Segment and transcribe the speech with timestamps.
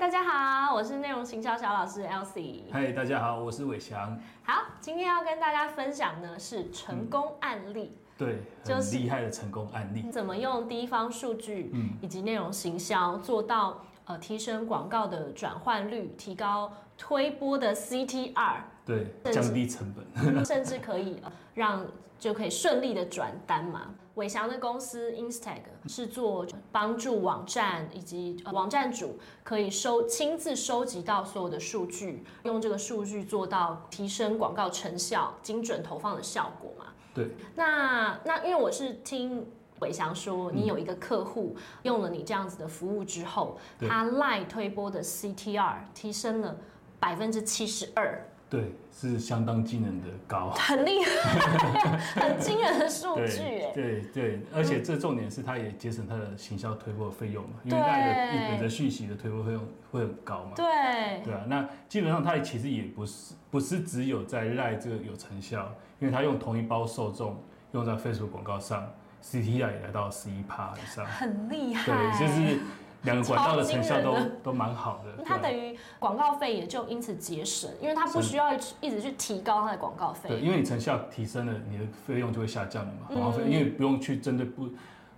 [0.00, 2.62] 大家好，我是内容行销小老师 Elsie。
[2.72, 4.18] 嗨，大家好，我是伟翔。
[4.42, 10.10] 好，今天要跟大家分享呢是成功案例，对，就是很厉害的成功案例。
[10.10, 16.72] 怎么用地方数据嗯以及内容行销做到呃提升广告的转换率，提高
[17.02, 20.44] 推播的 CTR，对，降低成本。
[20.44, 21.86] 甚至可以呃让
[22.18, 23.94] 就可以顺利的转单嘛。
[24.16, 36.92] 伟翔的公司 Instag 是做帮助网站以及呃网站主可以收亲自收集到所有的数据，用这个数据做到提升广告成效、精准投放的效果嘛。
[37.14, 39.46] 对，那那因为我是听。
[39.80, 43.56] 伟翔说，你有一个客户用了你这样子的服务之后，
[43.88, 46.54] 他赖推播的 CTR 提升了
[47.00, 50.50] 百分之七十二，对，是相当惊人的高。
[50.58, 53.72] 很厉害， 很惊人的数据对哎。
[53.72, 60.52] 对对，而且这重点是它也节省它的行销推播的费用嘛，因为对那的一本的讯息的推播费用会很高嘛。
[60.54, 67.42] 对，对啊，那基本上它其实也不是不是只有在赖这个有成效，因为它用同一包受众
[67.72, 68.92] 用在 Facebook 广告上
[69.24, 71.06] ，CTR 也来到十一趴以上。
[71.06, 71.86] 很厉害。
[71.86, 72.58] 对，就是
[73.02, 75.24] 两个管道的成效都都蛮好的。
[75.24, 84.68] 它等于广告费也就因此节省，因为它不需要一直去提高它的广告费对，因为你成效提升了，你的费用就会下降了嘛，嗯广告费，因为不用去针对不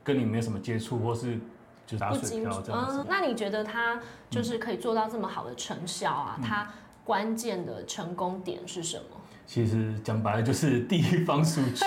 [0.04, 1.36] 跟你没什么接触，或是
[1.86, 2.40] 就是打水。
[2.40, 3.06] 漂这样子嗯，。
[3.08, 6.36] 那你觉得它就是可以做到这么好的成效啊？
[6.38, 6.68] 嗯它
[7.04, 9.16] 关键的成功点是什么？
[9.46, 11.84] 其实讲白了就是地方数据，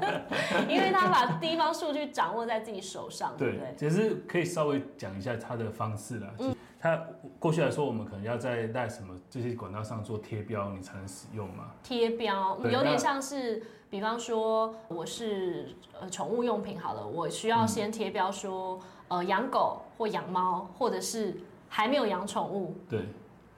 [0.68, 3.58] 因为他把地方数据掌握在自己手上，对？
[3.76, 6.28] 只是可以稍微讲一下他的方式啦。
[6.38, 6.54] 嗯
[6.84, 7.00] 它
[7.38, 11.70] 过去来说，我们可能要在在什么这些管道上做贴标，你才能使用嘛。
[11.80, 15.68] 贴标有点像是，比方说我是
[16.00, 21.36] 呃宠物用品好了，我需要先贴标说呃养狗或养猫，或者是
[21.68, 23.06] 还没有养宠物，对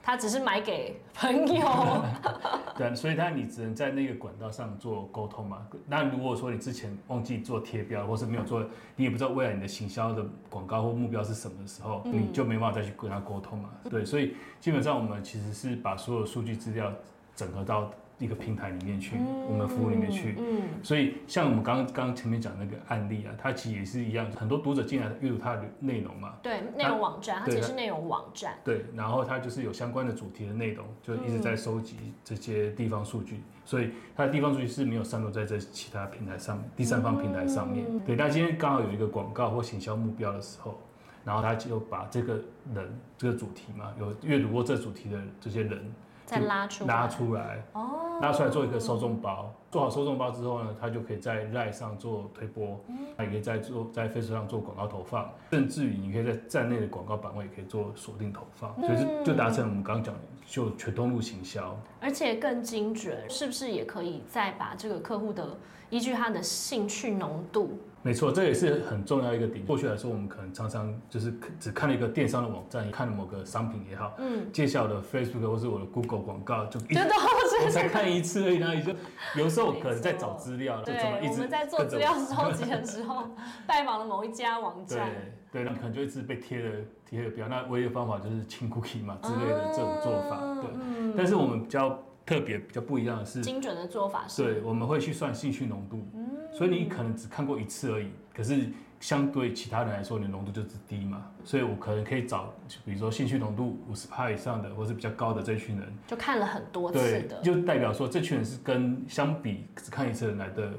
[0.04, 2.04] 他只是买给朋友。
[2.76, 5.66] 对，所以他你只能在那个管道上做沟通嘛。
[5.86, 8.62] 那如果说你之前忘记做贴标，或是没有做，
[8.96, 13.70] 你也不知道未来你的行销的广告或目标是什么的时候，嗯你就没办法再去跟他沟通嘛。
[13.88, 16.92] 对，所以基本上我们其实是把所有数据资料
[17.34, 19.16] 整合到一个平台里面去，
[19.48, 20.36] 我们服务里面去。
[20.38, 28.54] 嗯，所以像我们刚刚前面讲那个案例啊，它其实也是一样，很多读者进来阅读它的内容嘛，对，内容网站，它对其实是内容网站。
[28.64, 37.84] 对，然后它就是有相关的主题的内容，就一直在收集这些地方数据，所以它的地方数据是没有散落在这其他平台上面、第三方平台上面。
[38.06, 40.78] 对，那今天刚好有一个广告或行销目标的时候，
[41.24, 42.34] 然后他就把这个
[42.74, 45.92] 人这个主题嘛，有阅读过这主题的这些人
[46.26, 52.78] 再拉出来拉出来，哦，拉出来做一个受众包，做好受众包之后呢，他就可以在 Line 上做推播，
[53.16, 61.76] 他也可以在做在 Facebook 上做广告投放，甚至于你可以在站内的广告版位也可以做锁定投放，所以就就达成我们刚刚讲的就全通路行销。
[62.00, 65.56] 而且更精准，是不是也可以再把这个客户的
[65.90, 69.64] 依据他的兴趣浓度，没错，这也是很重要一个点。
[69.64, 78.92] 过去来说，我们可能常常就是只看了一个电商的网站，看了某个商品也好，嗯，接下来我的 Facebook 或是我的 Google 广告就一就都是我才看一次而已，然后也就
[79.36, 83.28] 有时候可能在找资料，就对怎么一，直我们在做资料收集的时候，
[83.66, 85.10] 拜访了某一家网对站，
[85.52, 86.70] 对，那可能就一直被贴了
[87.08, 87.48] 贴了标。
[87.48, 90.40] 那唯一的方法就是清 cookie 嘛之类的这种做法。
[90.60, 96.06] 对，嗯，但是我们比较特别、比较不一样的是，精准的做法是，对，我们会去算兴趣浓度。
[96.14, 96.28] 嗯。
[96.52, 98.68] 所以你可能只看过一次而已，可是
[99.00, 101.26] 相对其他人来说，你的浓度就是低嘛。
[101.44, 102.54] 所以我可能可以找，
[102.84, 110.72] 比如说兴趣浓度五十帕以上的，或是比较高的这群人，就看了很多次对的，，就代表说这群人是跟相比只看一次人来的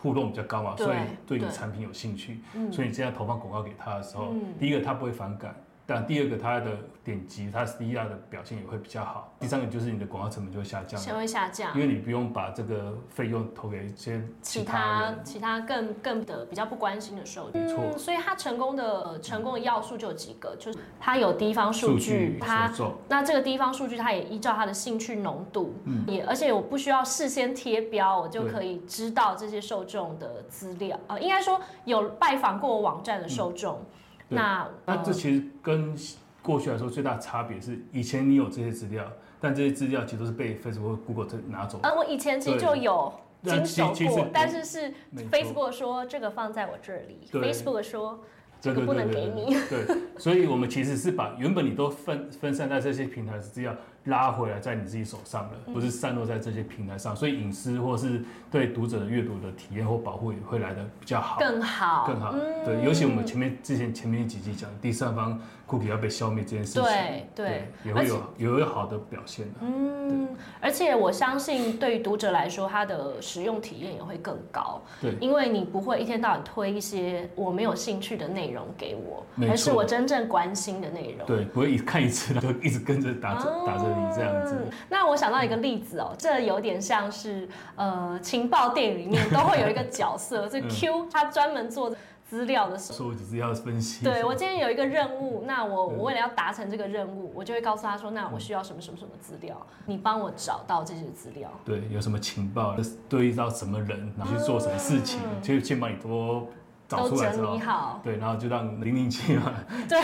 [0.00, 2.72] 互动比较高嘛，所以对你对产品有兴趣，嗯。
[2.72, 4.54] 所以你这样投放广告给他的时候，嗯。
[4.58, 5.54] 第一个他不会反感，
[5.86, 6.70] 但第二个它的
[7.04, 11.80] 点击，它 SDR 的表现也会比较好，第三个就是你的广告成本就会下降，先会下降因。
[11.80, 15.14] 为你不用把这个费用投给一些其他。
[15.22, 22.70] 其他更更的比较不关心的受众，没错嗯所以它成功的呃成功的要素就有几个，就是它有地方数据，它
[23.08, 30.98] 那这个地方数据，它也依照它的兴趣浓度，嗯也而且我不需要事先贴标，我就可以知道这些受众的资料。
[31.06, 35.94] 呃，应该说有拜访过我网站的受众，对那呃那这其实跟
[36.42, 39.04] 过去来说最大的差别是，以前你有这些资料，
[39.40, 41.88] 但这些资料其实都是被 Facebook 或 Google 这拿走的。
[41.88, 43.12] 呃，我以前其实就有
[43.42, 44.92] 那经手过但是是
[45.30, 48.24] Facebook 说这个放在我这里，Facebook 说
[48.60, 49.56] 这个不能给你。
[49.68, 49.86] 对，
[50.18, 53.74] 所以我们其实是把原本你都分分散在这些平台的资料
[54.06, 62.32] 拉回来在你自己手上了，不是散落在这些平台上，所以隐私或是对读者的阅读的体验或保护也会来的比较好，更好，更好。
[62.64, 69.54] 对，尤其我们前面之前前面几集讲第三方 cookie 要被消灭这件事情，对对，也会有有有好的表现的。
[69.60, 70.28] 嗯，
[70.60, 74.80] 而且我相信对于读者来说，他的使用体验也会更高。
[75.00, 81.26] 对，因为你不会一天到晚推一些我没有兴趣的内容给我，而是我真正关心的内容。
[81.26, 84.56] 对，不会一看一次就一直跟着打着打着你这样子。
[84.88, 91.94] 那我想到一个例子哦，这有点像是呃情报电影里面都会有一个角色， 这 Q 他专门做
[92.28, 94.04] 资料的时候，收集资料分析。
[94.04, 99.56] 对我今天有一个任务，那我我为了要达成这个任务，我就会告诉他说，那我需要什么什么什么资料，
[99.86, 101.48] 你帮我找到这些资料。
[101.64, 102.76] 对，有什么情报，
[103.08, 106.48] 对应到什么人，然后去做什么事情，就先帮你多。
[106.88, 109.52] 都整理好，对，然后就让零零七嘛，
[109.88, 110.00] 对，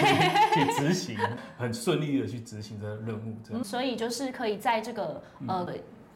[0.54, 1.18] 去执行，
[1.56, 3.62] 很顺利的去执行这个任务，这样。
[3.62, 5.66] 所以就是可以在这个呃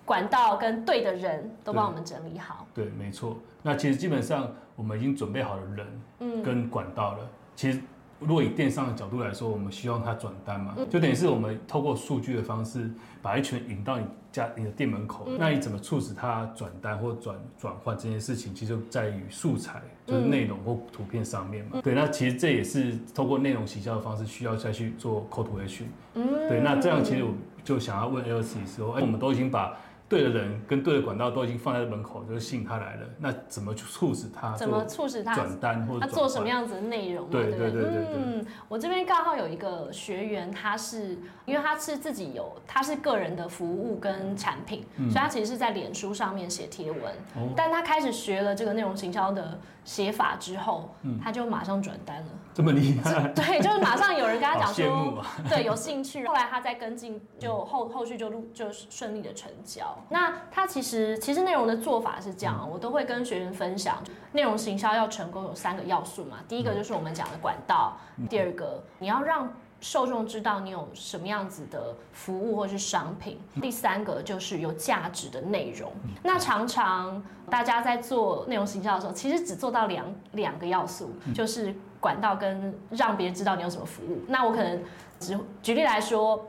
[0.04, 2.66] 管道跟对的人都帮我们整理好。
[2.74, 3.36] 对，没错。
[3.62, 5.86] 那其实基本上我们已经准备好了人，
[6.20, 7.28] 嗯，跟管道了。
[7.54, 7.80] 其实。
[8.18, 12.90] 如果以电商的角度来说，我们希望它转单嘛，就等于是我们透过数据的方式，
[13.20, 15.28] 把一群引到你家、你的店门口。
[15.38, 21.80] 那你怎么促使它转单或转转换这件事情，其实就在于素材，就是内容或图片上面嘛。
[21.82, 25.84] 对，那其实这也是透过内容洗销的方式，需要再去做 call to action。
[26.14, 29.76] 嗯，对，那这样其实我就想要问 L C 说，哎，我们都已经把。
[30.08, 33.06] 对的人跟对的管道都已经放在门口，就是吸引他来了。
[33.18, 34.54] 那怎么去促使他？
[34.54, 37.28] 怎么促使他转单或者他做什么样子的内容？
[37.28, 38.06] 对对对对。
[38.16, 47.02] 嗯，我这边刚好有一个学员，他是因为他是自己有，他是个人的服务跟产品，所以他其实是在脸书上面写贴文。
[47.34, 47.52] 哦。
[47.56, 52.28] 但他开始学了这个内容行销的写法之后，他就马上转单了。
[52.54, 53.26] 这么厉害？
[53.34, 56.24] 对，就是马上有人跟他讲说，对，有兴趣。
[56.26, 59.95] 后来他再跟进，就后后续就录就顺利的成交。
[60.08, 64.02] 那它其实其实内容的做法是这样，我都会跟学员分享，
[64.32, 66.38] 内容行销要成功有三个要素嘛。
[66.48, 67.96] 第一个就是我们讲的管道，
[68.30, 75.92] 第二个你要让受众知道你有什么样子的服务或是商品，第三个就是有价值的内容。
[76.22, 84.22] 那常常大家在做内容行销的时候，其实只做到两两个要素，就是管道跟让别人知道你有什么服务。
[84.28, 84.82] 那我可能
[85.18, 86.46] 只举例来说。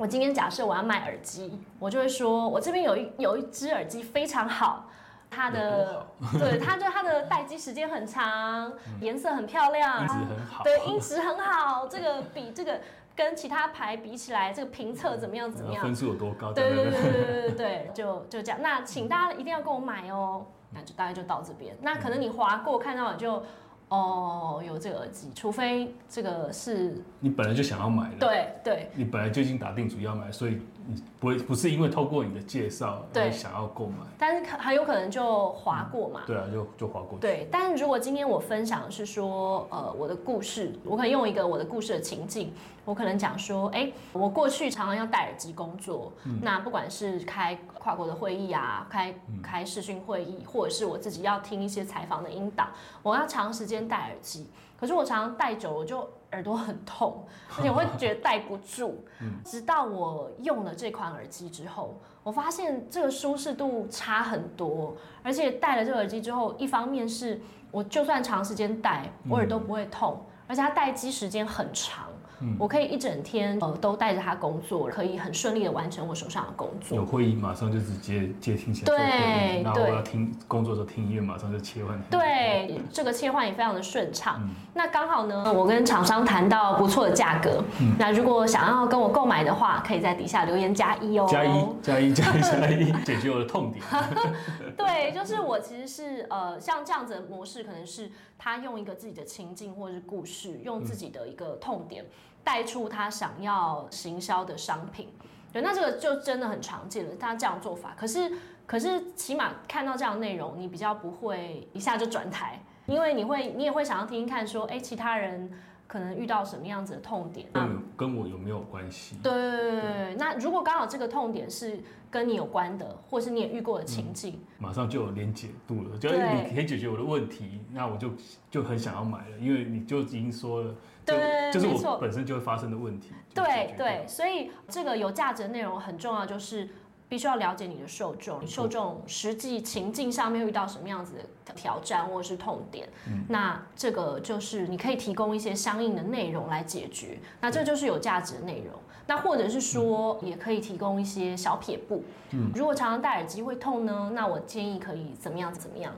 [0.00, 4.88] 我今天假设我要卖耳机，我就会说，我这边有一有一只耳机非常好，
[5.30, 6.06] 它的
[6.38, 12.80] 对它就它的待机时间很长，颜色很漂亮，音质很好，对音质很好，这个比这个
[13.14, 15.82] 跟其他牌比起来，这个评测怎么样怎么样？
[15.82, 16.50] 分数有多高？
[16.54, 18.58] 对对对对对对对，就就这样。
[18.62, 21.76] 那请大家一定要跟我买哦，那就大概就到这边。
[21.82, 23.42] 那可能你划过看到就。
[23.90, 30.79] 哦，有这个耳机，除非这个是你本来就想要买的，对对，你本来就已经打定主意要买，所以你
[31.18, 37.18] 不会不是因为透过你的介绍而想要购买，但是很有可能就划过嘛，对啊，就就划过。
[37.18, 42.52] 对，但是如果今天我分享的是说，呃，我的故事，我可以用一个我的故事的情境。
[42.86, 46.12] 我可能讲说，哎，我过去常常要戴耳机工作，
[46.42, 52.70] 那不管是开跨国的会议啊，开开视讯会议，或者是我自己要听一些采访的音档，
[53.02, 54.48] 我要长时间戴耳机。
[54.76, 57.24] 可是我常常戴久，我就耳朵很痛，
[57.56, 59.04] 而且我会觉得 戴不住。
[59.44, 67.40] 直到我用了这款耳机之后，我发现这个舒适度差很多，而且戴了这个耳机之后，一方面是
[67.70, 72.09] 我就算长时间戴，我耳朵不会痛，而且它待机时间很长。
[72.58, 76.96] 我可以一整天呃都带着它工作，可以很顺利的完成我手上的工作。
[76.96, 78.86] 有会议马上就直接接听起来。
[78.86, 82.00] 对，然后我要听工作的时候听音乐，马上就切换。
[82.10, 84.40] 对，这个切换也非常的顺畅。
[84.72, 87.62] 那刚好呢，我跟厂商谈到不错的价格。
[87.98, 91.26] 那如果想要跟我购买的话，可以在底下留言加一哦。
[91.28, 91.50] 加一
[91.82, 93.84] 加一 加一加一，解决我的痛点。
[94.76, 102.04] 对，就是我其实是呃像这样子的模式，可能是他用一个自己的情境或者是故事，用自己的一个痛点。
[102.42, 105.08] 带出他想要行销的商品，
[105.52, 107.14] 对，那这个就真的很常见了。
[107.18, 108.32] 他这样做法，可是
[108.66, 115.50] 可是起码看到这样内容，你比较不会一下就转台，因为你会你也会想要听听看，说哎，其他人
[115.90, 119.16] 可能遇到什么样子的痛点，跟跟我有没有关系？
[119.24, 128.08] 对，那如果刚好这个痛点是跟你有关的，或是你也遇过的情境，马上就有连解度了，就是你可以解决我的问题，那我就
[128.48, 130.72] 就很想要买了，因为你就已经说了。
[131.04, 133.10] 对，就是我本身就会发生的问题。
[133.34, 136.68] 对对，所以这个有价值的内容很重要，就是
[137.10, 141.14] 必须要了解你的受众，受众实际情境上面遇到什么样子
[141.44, 142.88] 的挑战或者是痛点，
[143.28, 148.80] 那这个就是你可以提供一些相应的内容来解决，那这就是有价值的内容。
[149.08, 152.04] 那或者是说，也可以提供一些小撇步。
[152.30, 155.92] 嗯，如果常常戴耳机会痛呢，那我建议可以怎么样怎么样。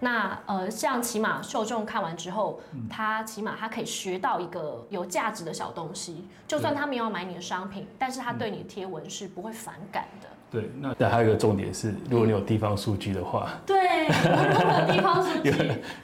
[0.00, 2.58] 那呃，像起码受众看完之后，
[2.90, 10.28] 他起码他可以学到一个有价值的小东西，就算他没有买你的商品，但是他对你的贴文是不会反感的。
[10.50, 13.76] 对，那但还有一个重点是，如果你有地方数据的话，对，
[14.06, 15.52] 如果有地方数据，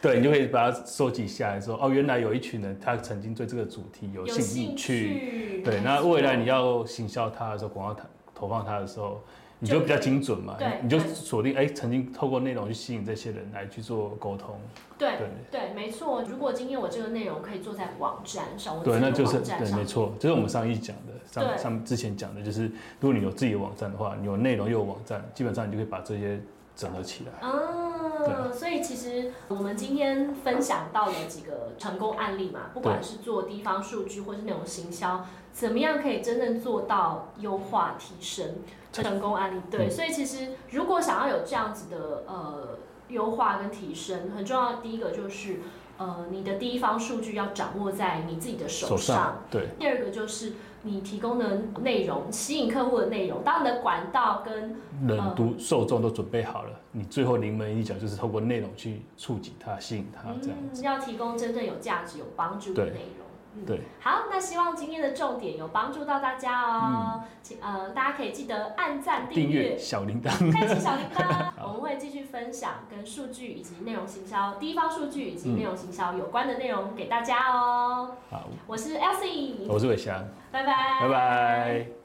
[0.01, 9.23] 对你就可以把它收集下来，说哦，原来有一群人他曾经对这个主题有兴趣，对，那未来你要行销他的时候，广告投投放他的时候。
[9.63, 14.57] 你就比较精准嘛，你就锁定哎，曾经透过内容去吸引这些人来去做沟通。
[14.99, 15.13] 对
[15.53, 16.21] 对没错。
[16.23, 22.65] 如果今天我这个内容可以做在网站上，对，那就是对，没错，就是我们上一讲的，上上之前讲的，就是
[22.99, 26.41] 如果你有自己的网站的话，你有内容又有网站，基本上你就可以把这些
[26.75, 27.33] 整合起来。
[27.43, 38.57] 嗯，所以其实我们今天分享到了几个成功案例嘛，不管是做地方数据或是那种行销，怎么样可以真正做到优化提升。
[38.93, 45.61] 成功案例对，所以其实如果想要有这样子的呃优化跟提升，很重要的第一个就是
[45.97, 49.45] 呃你的第一方数据要掌握在你自己的手上。
[49.51, 49.69] 对。
[49.79, 50.53] 第二个就是
[50.85, 60.83] 你提供的内容，吸引客户的内容，当你的管道跟人读受众都准备好了，你最后临门一脚就是透过内容去触及他，吸引他这样子。
[60.83, 63.27] 要提供真正有价值、有帮助的内容。
[63.67, 71.53] 对，好，那希望今天的重点有帮助到大家哦，请呃大家可以记得按赞、订阅、小铃铛、开启小铃铛。
[71.63, 78.17] 我们会继续分享跟数据以及内容行销、第一方数据以及内容行销有关的内容给大家哦。
[78.31, 82.02] 好，我是 Elsie，我是伟翔，拜拜，拜拜。